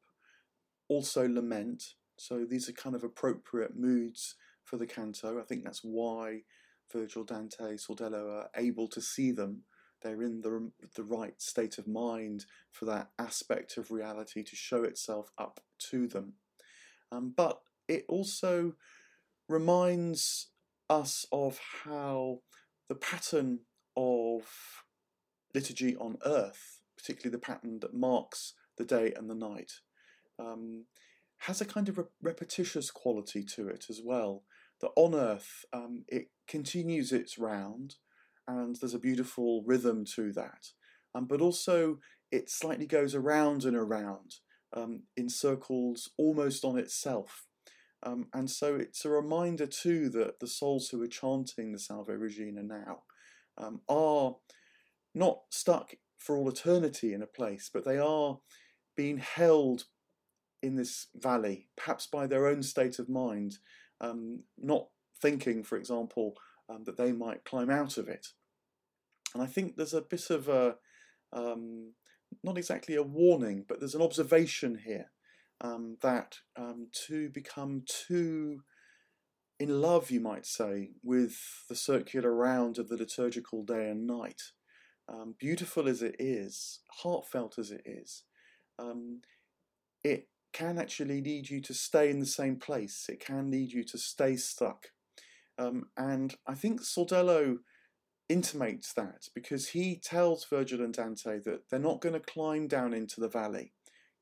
also 0.89 1.29
lament. 1.29 1.83
So 2.17 2.47
these 2.49 2.69
are 2.69 2.73
kind 2.73 2.95
of 2.95 3.03
appropriate 3.03 3.77
moods 3.77 4.37
for 4.73 4.79
the 4.79 4.87
canto. 4.87 5.39
I 5.39 5.43
think 5.43 5.65
that's 5.65 5.83
why 5.85 6.45
Virgil, 6.91 7.25
Dante, 7.25 7.77
Sordello 7.77 8.39
are 8.39 8.49
able 8.57 8.89
to 8.89 9.03
see 9.03 9.31
them. 9.31 9.65
They're 10.01 10.23
in 10.23 10.41
the, 10.41 10.71
the 10.97 11.05
right 11.05 11.39
state 11.39 11.77
of 11.77 11.87
mind 11.87 12.47
for 12.71 12.87
that 12.87 13.11
aspect 13.19 13.77
of 13.77 13.91
reality 13.91 14.43
to 14.43 14.57
show 14.57 14.83
itself 14.83 15.31
up 15.37 15.61
to 15.91 16.07
them. 16.07 16.37
Um, 17.13 17.35
but 17.37 17.61
it 17.87 18.07
also 18.09 18.73
reminds 19.47 20.49
us 20.89 21.27
of 21.31 21.61
how 21.85 22.39
the 22.89 22.95
pattern 22.95 23.59
of 23.95 24.47
liturgy 25.55 25.97
on 25.97 26.17
earth, 26.25 26.81
particularly 26.97 27.31
the 27.31 27.47
pattern 27.47 27.81
that 27.81 27.93
marks 27.93 28.55
the 28.79 28.87
day 28.87 29.13
and 29.15 29.29
the 29.29 29.35
night, 29.35 29.73
um, 30.39 30.87
has 31.41 31.61
a 31.61 31.67
kind 31.67 31.91
of 31.91 31.99
re- 31.99 32.05
repetitious 32.23 32.91
quality 32.91 33.45
to 33.45 33.69
it 33.69 33.87
as 33.91 34.01
well. 34.03 34.45
That 34.83 34.91
on 34.97 35.15
earth 35.15 35.65
um, 35.73 36.05
it 36.09 36.29
continues 36.47 37.13
its 37.13 37.39
round, 37.39 37.97
and 38.47 38.77
there's 38.77 38.95
a 38.95 38.99
beautiful 38.99 39.63
rhythm 39.65 40.05
to 40.17 40.33
that, 40.33 40.67
um, 41.15 41.27
but 41.27 41.41
also 41.41 41.99
it 42.31 42.51
slightly 42.51 42.87
goes 42.87 43.15
around 43.15 43.65
and 43.65 43.77
around 43.77 44.37
um, 44.77 45.05
in 45.17 45.29
circles 45.29 46.11
almost 46.19 46.65
on 46.65 46.79
itself. 46.79 47.47
Um, 48.03 48.27
and 48.35 48.51
so 48.51 48.75
it's 48.75 49.05
a 49.05 49.11
reminder 49.11 49.67
too 49.67 50.09
that 50.11 50.41
the 50.41 50.49
souls 50.49 50.89
who 50.89 51.01
are 51.03 51.09
chanting 51.09 51.71
the 51.71 51.79
Salve 51.79 52.09
Regina 52.09 52.63
now 52.63 53.03
um, 53.59 53.81
are 53.89 54.37
not 55.15 55.43
stuck 55.51 55.95
for 56.19 56.37
all 56.37 56.49
eternity 56.49 57.13
in 57.13 57.23
a 57.23 57.27
place, 57.27 57.71
but 57.73 57.85
they 57.85 57.99
are 57.99 58.41
being 58.97 59.19
held 59.19 59.85
in 60.63 60.77
this 60.77 61.09
valley, 61.15 61.69
perhaps 61.77 62.07
by 62.07 62.27
their 62.27 62.47
own 62.47 62.63
state 62.63 62.99
of 62.99 63.09
mind, 63.09 63.59
not 64.59 64.89
thinking, 65.21 65.63
for 65.63 65.77
example, 65.77 66.35
um, 66.69 66.85
that 66.85 66.97
they 66.97 67.13
might 67.13 67.45
climb 67.45 67.71
out 67.71 67.97
of 67.99 68.09
it. 68.09 68.29
And 69.35 69.43
I 69.43 69.47
think 69.47 69.77
there's 69.77 69.95
a 69.95 70.03
bit 70.03 70.31
of 70.31 70.49
a, 70.49 70.77
um, 71.33 71.93
not 72.43 72.59
exactly 72.59 72.97
a 72.97 73.03
warning, 73.03 73.65
but 73.67 73.79
there's 73.79 73.95
an 73.95 74.03
observation 74.03 74.81
here 74.85 75.11
um, 75.61 75.97
that 76.03 76.39
um, 76.57 76.89
to 77.07 77.31
become 77.31 77.85
too 77.87 78.63
in 79.63 79.81
love, 79.81 80.11
you 80.11 80.19
might 80.19 80.45
say, 80.45 80.91
with 81.05 81.39
the 81.69 81.77
circular 81.77 82.35
round 82.35 82.79
of 82.79 82.89
the 82.89 82.97
liturgical 82.97 83.63
day 83.63 83.89
and 83.89 84.09
night, 84.09 84.43
um, 85.09 85.37
beautiful 85.39 85.89
as 85.89 86.03
it 86.03 86.17
is, 86.19 86.81
heartfelt 86.91 87.59
as 87.59 87.71
it 87.71 87.83
is, 87.85 88.25
um, 88.81 89.21
it 90.03 90.29
can 90.53 90.79
actually 90.79 91.21
lead 91.21 91.49
you 91.49 91.61
to 91.63 91.75
stay 91.75 92.11
in 92.11 92.21
the 92.21 92.27
same 92.27 92.57
place. 92.57 93.07
It 93.09 93.21
can 93.21 93.51
lead 93.51 93.73
you 93.73 93.85
to 93.85 93.99
stay 93.99 94.37
stuck. 94.37 94.89
Um, 95.59 95.85
and 95.97 96.35
I 96.47 96.55
think 96.55 96.83
Sordello 96.83 97.59
intimates 98.29 98.93
that 98.95 99.29
because 99.35 99.69
he 99.69 99.97
tells 99.97 100.47
Virgil 100.47 100.81
and 100.81 100.95
Dante 100.95 101.39
that 101.41 101.69
they're 101.71 101.79
not 101.79 102.01
going 102.01 102.15
to 102.15 102.21
climb 102.21 102.67
down 102.69 102.95
into 102.95 103.21
the 103.21 103.29
valley 103.29 103.73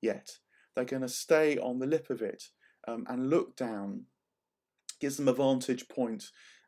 yet. 0.00 0.38
They're 0.75 0.84
going 0.84 1.02
to 1.02 1.08
stay 1.08 1.58
on 1.58 1.78
the 1.78 1.87
lip 1.87 2.10
of 2.10 2.22
it 2.22 2.44
um, 2.87 3.06
and 3.08 3.30
look 3.30 3.56
down. 3.56 4.04
Gives 5.00 5.16
them 5.16 5.28
a 5.28 5.32
vantage 5.32 5.88
point, 5.88 6.25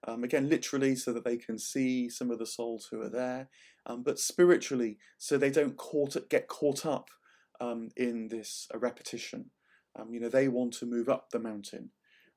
um, 0.09 0.25
again, 0.25 0.49
literally, 0.49 0.97
so 0.97 1.13
that 1.13 1.25
they 1.25 1.37
can 1.37 1.59
see 1.59 2.09
some 2.09 2.31
of 2.31 2.39
the 2.39 2.47
souls 2.47 2.89
who 2.91 3.03
are 3.03 3.11
there, 3.11 3.51
um, 3.85 4.03
but 4.03 4.19
spiritually, 4.19 4.97
so 5.19 5.37
they 5.37 5.51
don't 5.51 5.77
caught, 5.77 6.17
get 6.31 6.49
caught 6.49 6.87
up 6.87 7.11
um, 7.61 7.89
in 7.97 8.29
this 8.29 8.69
uh, 8.75 8.79
repetition. 8.79 9.51
Um, 9.99 10.13
you 10.13 10.21
know, 10.21 10.29
they 10.29 10.49
want 10.49 10.73
to 10.75 10.87
move 10.87 11.09
up 11.09 11.31
the 11.31 11.39
mountain. 11.39 11.91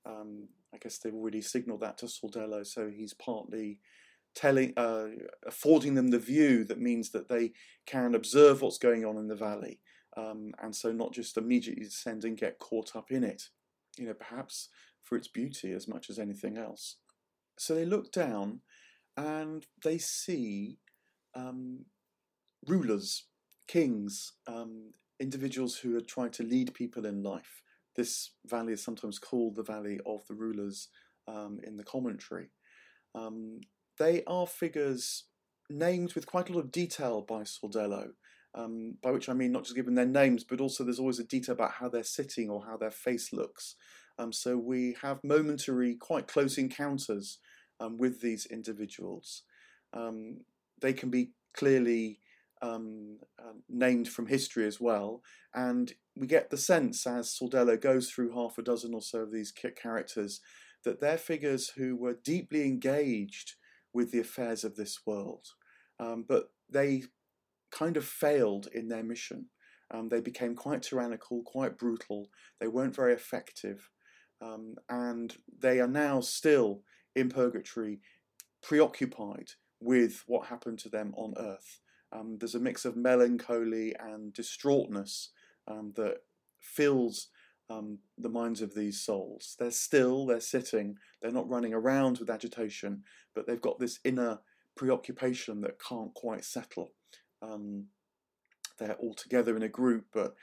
Um, 0.06 0.50
I 0.74 0.78
guess 0.78 0.98
they've 0.98 1.14
already 1.14 1.42
signalled 1.42 1.82
that 1.82 1.98
to 2.00 2.06
Sordello, 2.06 2.66
so 2.66 2.90
he's 2.90 3.14
partly 3.14 3.80
telling, 4.36 4.74
uh, 4.76 5.06
affording 5.48 5.96
them 5.96 6.10
the 6.10 6.20
view 6.20 6.66
that 6.66 6.80
means 6.80 7.12
that 7.12 7.30
they 7.30 7.54
can 7.86 8.14
observe 8.14 8.62
what's 8.62 8.78
going 8.78 9.06
on 9.06 9.18
in 9.18 9.28
the 9.28 9.36
valley 9.36 9.80
um, 10.18 10.54
and 10.62 10.76
so 10.76 10.92
not 10.92 11.14
just 11.14 11.38
immediately 11.38 11.84
descend 11.84 12.24
and 12.24 12.38
get 12.38 12.60
caught 12.60 12.96
up 12.96 13.12
in 13.12 13.24
it, 13.24 13.50
you 13.98 14.06
know, 14.06 14.14
perhaps 14.14 14.70
for 15.04 15.18
its 15.18 15.28
beauty 15.28 15.72
as 15.74 15.88
much 15.88 16.10
as 16.10 16.18
anything 16.18 16.58
else. 16.58 16.98
So 17.58 17.76
they 17.76 17.86
look 17.86 18.12
down 18.12 18.62
and 19.18 19.66
they 19.84 19.98
see 19.98 20.78
um, 21.36 21.86
rulers, 22.68 23.26
kings, 23.68 24.34
um, 24.48 24.94
individuals 25.20 25.78
who 25.78 25.96
are 25.98 26.02
trying 26.02 26.32
to 26.32 26.44
lead 26.44 26.74
people 26.74 27.06
in 27.06 27.24
life. 27.24 27.62
This 27.96 28.32
valley 28.46 28.74
is 28.74 28.84
sometimes 28.84 29.20
called 29.20 29.56
the 29.56 29.64
Valley 29.64 30.00
of 30.06 30.26
the 30.28 30.34
Rulers 30.34 30.90
um, 31.28 31.60
in 31.64 31.78
the 31.78 31.84
commentary. 31.84 32.50
Um, 33.14 33.62
they 33.98 34.24
are 34.28 34.46
figures 34.46 35.26
named 35.70 36.14
with 36.14 36.26
quite 36.26 36.50
a 36.50 36.54
lot 36.54 36.66
of 36.66 36.72
detail 36.72 37.22
by 37.22 37.42
Sordello 37.44 38.10
um, 38.56 38.96
by 39.04 39.12
which 39.12 39.30
I 39.30 39.34
mean 39.34 39.52
not 39.52 39.64
just 39.64 39.76
given 39.76 39.96
their 39.96 40.06
names, 40.06 40.44
but 40.44 40.62
also 40.62 40.84
there's 40.84 41.00
always 41.00 41.20
a 41.20 41.26
detail 41.26 41.54
about 41.54 41.74
how 41.74 41.90
they're 41.90 42.04
sitting 42.04 42.50
or 42.50 42.66
how 42.66 42.78
their 42.78 42.92
face 42.92 43.34
looks. 43.34 43.76
Um, 44.18 44.32
so 44.32 44.58
we 44.58 44.96
have 45.02 45.20
momentary, 45.24 45.96
quite 45.96 46.28
close 46.28 46.58
encounters 46.58 47.40
um, 47.82 47.98
with 47.98 48.22
these 48.22 48.46
individuals. 48.46 49.44
Um, 49.94 50.40
they 50.82 50.94
can 50.94 51.10
be 51.10 51.32
clearly 51.54 52.20
um, 52.66 53.20
uh, 53.40 53.54
named 53.70 54.08
from 54.08 54.28
history 54.28 54.66
as 54.66 54.80
well, 54.80 55.22
and 55.54 55.94
we 56.16 56.28
get 56.28 56.50
the 56.50 56.58
sense 56.58 57.06
as 57.06 57.38
Sordello 57.38 57.80
goes 57.80 58.10
through 58.10 58.34
half 58.34 58.58
a 58.58 58.62
dozen 58.62 58.94
or 58.94 59.02
so 59.02 59.20
of 59.20 59.32
these 59.32 59.52
characters 59.52 60.42
that 60.84 61.00
they're 61.02 61.18
figures 61.18 61.70
who 61.70 61.96
were 61.96 62.18
deeply 62.24 62.64
engaged 62.64 63.54
with 63.94 64.12
the 64.12 64.20
affairs 64.20 64.64
of 64.64 64.76
this 64.76 65.00
world, 65.06 65.48
um, 66.00 66.26
but 66.28 66.50
they 66.70 67.04
kind 67.72 67.98
of 67.98 68.06
failed 68.06 68.68
in 68.74 68.88
their 68.88 69.04
mission. 69.04 69.48
Um, 69.92 70.10
they 70.10 70.22
became 70.22 70.56
quite 70.56 70.82
tyrannical, 70.82 71.44
quite 71.44 71.78
brutal. 71.78 72.30
They 72.60 72.68
weren't 72.68 72.96
very 72.96 73.14
effective. 73.14 73.90
Um, 74.42 74.76
and 74.90 75.36
they 75.60 75.80
are 75.80 75.88
now 75.88 76.22
still 76.22 76.82
in 77.16 77.30
purgatory, 77.30 78.02
preoccupied 78.62 79.50
with 79.80 80.24
what 80.28 80.48
happened 80.48 80.80
to 80.80 80.90
them 80.90 81.14
on 81.16 81.34
earth. 81.38 81.80
Um, 82.16 82.38
there's 82.40 82.56
a 82.56 82.60
mix 82.60 82.86
of 82.86 82.96
melancholy 82.96 83.96
and 84.00 84.34
distraughtness 84.34 85.30
um, 85.68 85.94
that 85.96 86.20
fills 86.60 87.28
um, 87.70 88.00
the 88.18 88.30
minds 88.30 88.62
of 88.62 88.74
these 88.74 89.02
souls. 89.02 89.56
They're 89.60 89.72
still, 89.72 90.26
they're 90.26 90.40
sitting, 90.40 90.98
they're 91.22 91.32
not 91.32 91.50
running 91.50 91.74
around 91.74 92.20
with 92.20 92.30
agitation, 92.30 93.04
but 93.34 93.48
they've 93.48 93.62
got 93.62 93.80
this 93.80 94.00
inner 94.04 94.40
preoccupation 94.76 95.62
that 95.62 95.80
can't 95.80 96.14
quite 96.14 96.46
settle. 96.46 96.92
Um, 97.42 97.88
they're 98.80 98.96
all 98.96 99.14
together 99.14 99.56
in 99.56 99.64
a 99.64 99.70
group, 99.70 100.06
but 100.14 100.36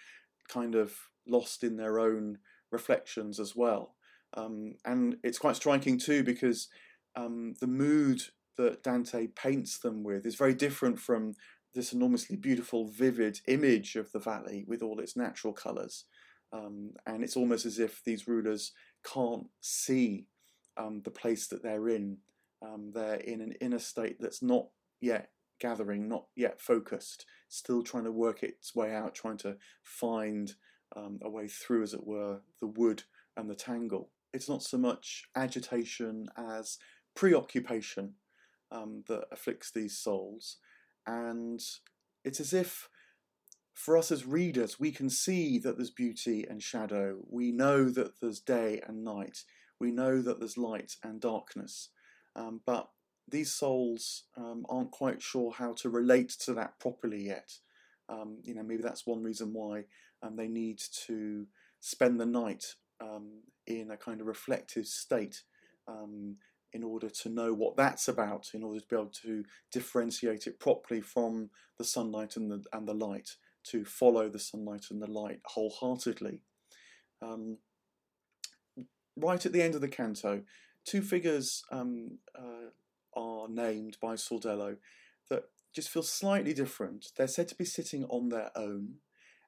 kind 0.48 0.74
of 0.74 0.94
lost 1.26 1.62
in 1.62 1.76
their 1.76 1.98
own 1.98 2.38
reflections 2.70 3.38
as 3.38 3.54
well. 3.54 3.94
Um, 4.34 4.76
and 4.84 5.18
it's 5.22 5.38
quite 5.38 5.56
striking 5.56 5.98
too 5.98 6.24
because 6.24 6.68
um, 7.14 7.54
the 7.60 7.66
mood 7.66 8.22
that 8.56 8.82
Dante 8.82 9.28
paints 9.28 9.78
them 9.78 10.02
with 10.02 10.26
is 10.26 10.34
very 10.34 10.54
different 10.54 10.98
from 10.98 11.34
this 11.74 11.92
enormously 11.92 12.36
beautiful, 12.36 12.86
vivid 12.86 13.40
image 13.46 13.96
of 13.96 14.12
the 14.12 14.18
valley 14.18 14.64
with 14.66 14.82
all 14.82 15.00
its 15.00 15.16
natural 15.16 15.52
colours. 15.52 16.04
Um, 16.52 16.90
and 17.06 17.24
it's 17.24 17.36
almost 17.36 17.64
as 17.64 17.78
if 17.78 18.02
these 18.04 18.28
rulers 18.28 18.72
can't 19.04 19.46
see 19.60 20.26
um, 20.76 21.00
the 21.04 21.10
place 21.10 21.46
that 21.48 21.62
they're 21.62 21.88
in. 21.88 22.18
Um, 22.62 22.92
they're 22.94 23.14
in 23.14 23.40
an 23.40 23.54
inner 23.60 23.78
state 23.78 24.16
that's 24.20 24.42
not 24.42 24.66
yet 25.00 25.30
gathering, 25.60 26.08
not 26.08 26.26
yet 26.36 26.60
focused, 26.60 27.24
still 27.48 27.82
trying 27.82 28.04
to 28.04 28.12
work 28.12 28.42
its 28.42 28.74
way 28.74 28.94
out, 28.94 29.14
trying 29.14 29.38
to 29.38 29.56
find 29.82 30.54
um, 30.94 31.18
a 31.22 31.30
way 31.30 31.48
through, 31.48 31.82
as 31.82 31.94
it 31.94 32.06
were, 32.06 32.40
the 32.60 32.66
wood 32.66 33.04
and 33.36 33.48
the 33.48 33.54
tangle. 33.54 34.10
It's 34.32 34.48
not 34.48 34.62
so 34.62 34.78
much 34.78 35.24
agitation 35.34 36.28
as 36.36 36.78
preoccupation 37.14 38.14
um, 38.70 39.04
that 39.08 39.24
afflicts 39.30 39.70
these 39.70 39.98
souls. 39.98 40.58
And 41.06 41.60
it's 42.24 42.40
as 42.40 42.52
if 42.52 42.88
for 43.74 43.96
us 43.96 44.12
as 44.12 44.26
readers, 44.26 44.78
we 44.78 44.92
can 44.92 45.10
see 45.10 45.58
that 45.58 45.76
there's 45.76 45.90
beauty 45.90 46.46
and 46.48 46.62
shadow. 46.62 47.18
We 47.28 47.52
know 47.52 47.88
that 47.90 48.20
there's 48.20 48.40
day 48.40 48.80
and 48.86 49.02
night. 49.02 49.44
We 49.80 49.90
know 49.90 50.22
that 50.22 50.38
there's 50.38 50.58
light 50.58 50.96
and 51.02 51.20
darkness. 51.20 51.88
Um, 52.36 52.60
but 52.64 52.88
these 53.28 53.52
souls 53.52 54.24
um, 54.36 54.64
aren't 54.68 54.90
quite 54.90 55.22
sure 55.22 55.52
how 55.52 55.72
to 55.74 55.90
relate 55.90 56.30
to 56.44 56.54
that 56.54 56.78
properly 56.78 57.26
yet. 57.26 57.50
Um, 58.08 58.38
you 58.42 58.54
know, 58.54 58.62
maybe 58.62 58.82
that's 58.82 59.06
one 59.06 59.22
reason 59.22 59.52
why 59.52 59.84
um, 60.22 60.36
they 60.36 60.48
need 60.48 60.80
to 61.06 61.46
spend 61.80 62.20
the 62.20 62.26
night 62.26 62.74
um, 63.00 63.40
in 63.66 63.90
a 63.90 63.96
kind 63.96 64.20
of 64.20 64.26
reflective 64.26 64.86
state 64.86 65.42
um, 65.88 66.36
in 66.72 66.82
order 66.82 67.08
to 67.08 67.28
know 67.28 67.52
what 67.52 67.76
that's 67.76 68.08
about, 68.08 68.50
in 68.54 68.62
order 68.62 68.80
to 68.80 68.86
be 68.86 68.96
able 68.96 69.12
to 69.22 69.44
differentiate 69.70 70.46
it 70.46 70.58
properly 70.58 71.00
from 71.00 71.50
the 71.78 71.84
sunlight 71.84 72.36
and 72.36 72.50
the, 72.50 72.64
and 72.72 72.88
the 72.88 72.94
light, 72.94 73.36
to 73.64 73.84
follow 73.84 74.28
the 74.28 74.38
sunlight 74.38 74.86
and 74.90 75.00
the 75.00 75.10
light 75.10 75.40
wholeheartedly. 75.44 76.42
Um, 77.20 77.58
right 79.16 79.44
at 79.44 79.52
the 79.52 79.62
end 79.62 79.74
of 79.74 79.80
the 79.80 79.88
canto, 79.88 80.42
two 80.84 81.02
figures 81.02 81.62
um, 81.70 82.18
uh, 82.36 82.70
are 83.14 83.48
named 83.48 83.98
by 84.00 84.14
Sordello 84.14 84.76
that 85.28 85.44
just 85.74 85.90
feel 85.90 86.02
slightly 86.02 86.54
different. 86.54 87.08
They're 87.16 87.28
said 87.28 87.48
to 87.48 87.54
be 87.54 87.64
sitting 87.64 88.04
on 88.06 88.30
their 88.30 88.50
own, 88.56 88.96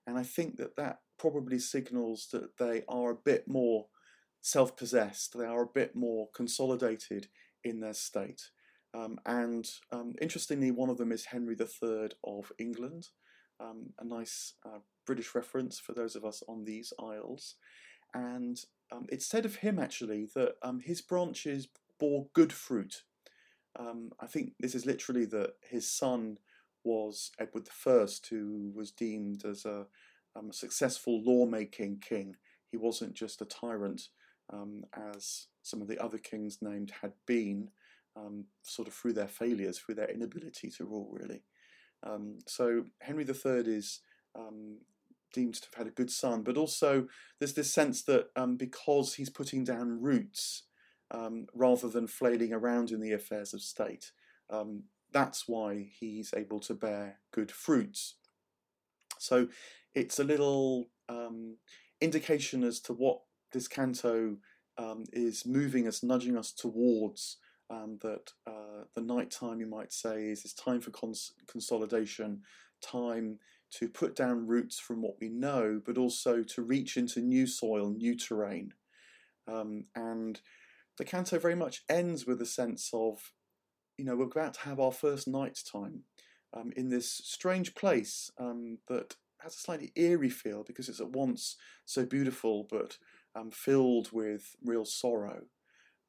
and 0.07 0.19
I 0.19 0.23
think 0.23 0.57
that 0.57 0.77
that 0.77 1.01
probably 1.19 1.59
signals 1.59 2.29
that 2.33 2.57
they 2.59 2.83
are 2.89 3.11
a 3.11 3.17
bit 3.17 3.49
more 3.49 3.87
self 4.45 4.77
possessed, 4.77 5.37
they 5.37 5.47
are 5.47 5.63
a 5.63 5.67
bit 5.67 5.97
more 5.97 6.29
consolidated 6.35 7.29
in 7.65 7.81
their 7.81 7.95
state. 7.95 8.51
Um, 8.93 9.19
and 9.25 9.67
um, 9.91 10.15
interestingly, 10.21 10.71
one 10.71 10.91
of 10.91 10.99
them 10.99 11.11
is 11.13 11.25
Henry 11.25 11.57
III 11.59 12.11
of 12.23 12.53
England, 12.59 13.09
um, 13.59 13.95
a 13.99 14.05
nice 14.05 14.53
uh, 14.65 14.81
British 15.07 15.35
reference 15.35 15.81
for 15.81 15.95
those 15.95 16.15
of 16.15 16.27
us 16.27 16.43
on 16.47 16.65
these 16.65 16.93
isles. 17.01 17.55
And 18.13 18.61
um, 18.93 19.07
it's 19.09 19.27
said 19.27 19.47
of 19.47 19.57
him 19.57 19.79
actually 19.79 20.29
that 20.35 20.57
um, 20.63 20.81
his 20.81 21.01
branches 21.01 21.67
bore 21.99 22.27
good 22.35 22.53
fruit. 22.53 23.03
Um, 23.77 24.11
I 24.21 24.27
think 24.27 24.53
this 24.61 24.75
is 24.75 24.85
literally 24.85 25.25
that 25.25 25.55
his 25.63 25.91
son 25.91 26.37
was 26.85 27.33
Edward 27.39 27.69
I, 27.87 28.07
who 28.29 28.73
was 28.75 28.93
deemed 28.93 29.47
as 29.47 29.65
a, 29.65 29.87
a 30.37 30.53
successful 30.53 31.23
lawmaking 31.25 32.03
king. 32.07 32.37
He 32.71 32.77
wasn't 32.77 33.15
just 33.15 33.41
a 33.41 33.47
tyrant 33.47 34.03
um, 34.53 34.85
as 34.95 35.47
some 35.63 35.81
of 35.81 35.89
the 35.89 36.03
other 36.03 36.19
kings 36.19 36.59
named 36.61 36.93
had 37.03 37.13
been, 37.27 37.71
um, 38.17 38.45
sort 38.63 38.89
of 38.89 38.95
through 38.95 39.15
their 39.15 39.29
failures, 39.29 39.79
through 39.79 39.95
their 39.95 40.11
inability 40.11 40.71
to 40.71 40.85
rule, 40.85 41.09
really. 41.11 41.43
Um, 42.03 42.39
so 42.47 42.85
Henry 43.01 43.25
III 43.25 43.61
is 43.67 44.01
um, 44.35 44.79
deemed 45.33 45.55
to 45.55 45.69
have 45.73 45.87
had 45.87 45.87
a 45.87 45.97
good 45.97 46.11
son, 46.11 46.43
but 46.43 46.57
also 46.57 47.09
there's 47.39 47.55
this 47.55 47.73
sense 47.73 48.03
that 48.05 48.29
um, 48.37 48.57
because 48.57 49.15
he's 49.15 49.31
putting 49.31 49.65
down 49.65 50.01
roots 50.03 50.65
um, 51.11 51.47
rather 51.55 51.89
than 51.89 52.07
flailing 52.07 52.53
around 52.53 52.91
in 52.91 53.01
the 53.01 53.13
affairs 53.13 53.55
of 53.55 53.63
state, 53.63 54.13
that's 55.13 55.47
why 55.47 55.87
he's 55.99 56.35
able 56.37 56.59
to 56.59 56.75
bear 56.75 57.21
good 57.33 57.53
fruits. 57.53 58.17
So 59.19 59.49
it's 59.95 60.19
a 60.19 60.25
little 60.25 60.89
indication 62.01 62.65
as 62.65 62.81
to 62.81 62.93
what 62.93 63.21
this 63.55 63.69
canto 63.69 64.37
um, 64.77 65.05
is 65.13 65.47
moving 65.47 65.89
us, 65.89 66.03
nudging 66.03 66.37
us 66.37 66.53
towards 66.53 67.39
um, 67.71 67.99
that 68.03 68.33
uh, 68.47 68.85
the 68.95 69.01
night 69.01 69.31
time, 69.31 69.61
you 69.61 69.67
might 69.67 69.93
say, 69.93 70.27
is, 70.27 70.45
is 70.45 70.53
time 70.53 70.81
for 70.81 70.91
cons- 70.91 71.33
consolidation, 71.47 72.43
time 72.83 73.39
to 73.71 73.89
put 73.89 74.15
down 74.15 74.47
roots 74.47 74.79
from 74.79 75.01
what 75.01 75.15
we 75.21 75.29
know, 75.29 75.81
but 75.87 75.97
also 75.97 76.43
to 76.43 76.63
reach 76.63 76.97
into 76.97 77.21
new 77.21 77.47
soil, 77.47 77.91
new 77.91 78.15
terrain. 78.15 78.73
Um, 79.49 79.85
and 79.95 80.41
the 80.99 81.05
canto 81.05 81.39
very 81.39 81.57
much 81.57 81.83
ends 81.89 82.27
with 82.27 82.43
a 82.43 82.47
sense 82.47 82.91
of, 82.93 83.33
you 83.97 84.05
know, 84.05 84.17
we're 84.17 84.25
about 84.25 84.55
to 84.55 84.61
have 84.61 84.81
our 84.81 84.93
first 84.93 85.27
night 85.27 85.59
time 85.71 86.03
um, 86.53 86.73
in 86.77 86.89
this 86.89 87.11
strange 87.11 87.75
place 87.75 88.31
um, 88.39 88.79
that 88.89 89.17
has 89.45 89.55
a 89.55 89.59
slightly 89.59 89.93
eerie 89.95 90.31
feel 90.31 90.65
because 90.65 90.89
it's 90.89 91.01
at 91.01 91.11
once 91.11 91.57
so 91.85 92.05
beautiful 92.05 92.67
but 92.71 92.97
um, 93.35 93.51
filled 93.51 94.13
with 94.13 94.57
real 94.65 94.85
sorrow. 94.85 95.43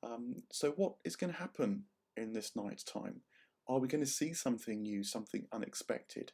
Um, 0.04 0.44
so, 0.52 0.72
what 0.72 0.94
is 1.04 1.16
going 1.16 1.34
to 1.34 1.40
happen 1.40 1.86
in 2.16 2.34
this 2.34 2.56
night 2.56 2.84
time? 2.86 3.22
Are 3.68 3.80
we 3.80 3.88
going 3.88 4.04
to 4.04 4.10
see 4.10 4.34
something 4.34 4.84
new, 4.84 5.04
something 5.04 5.48
unexpected? 5.52 6.34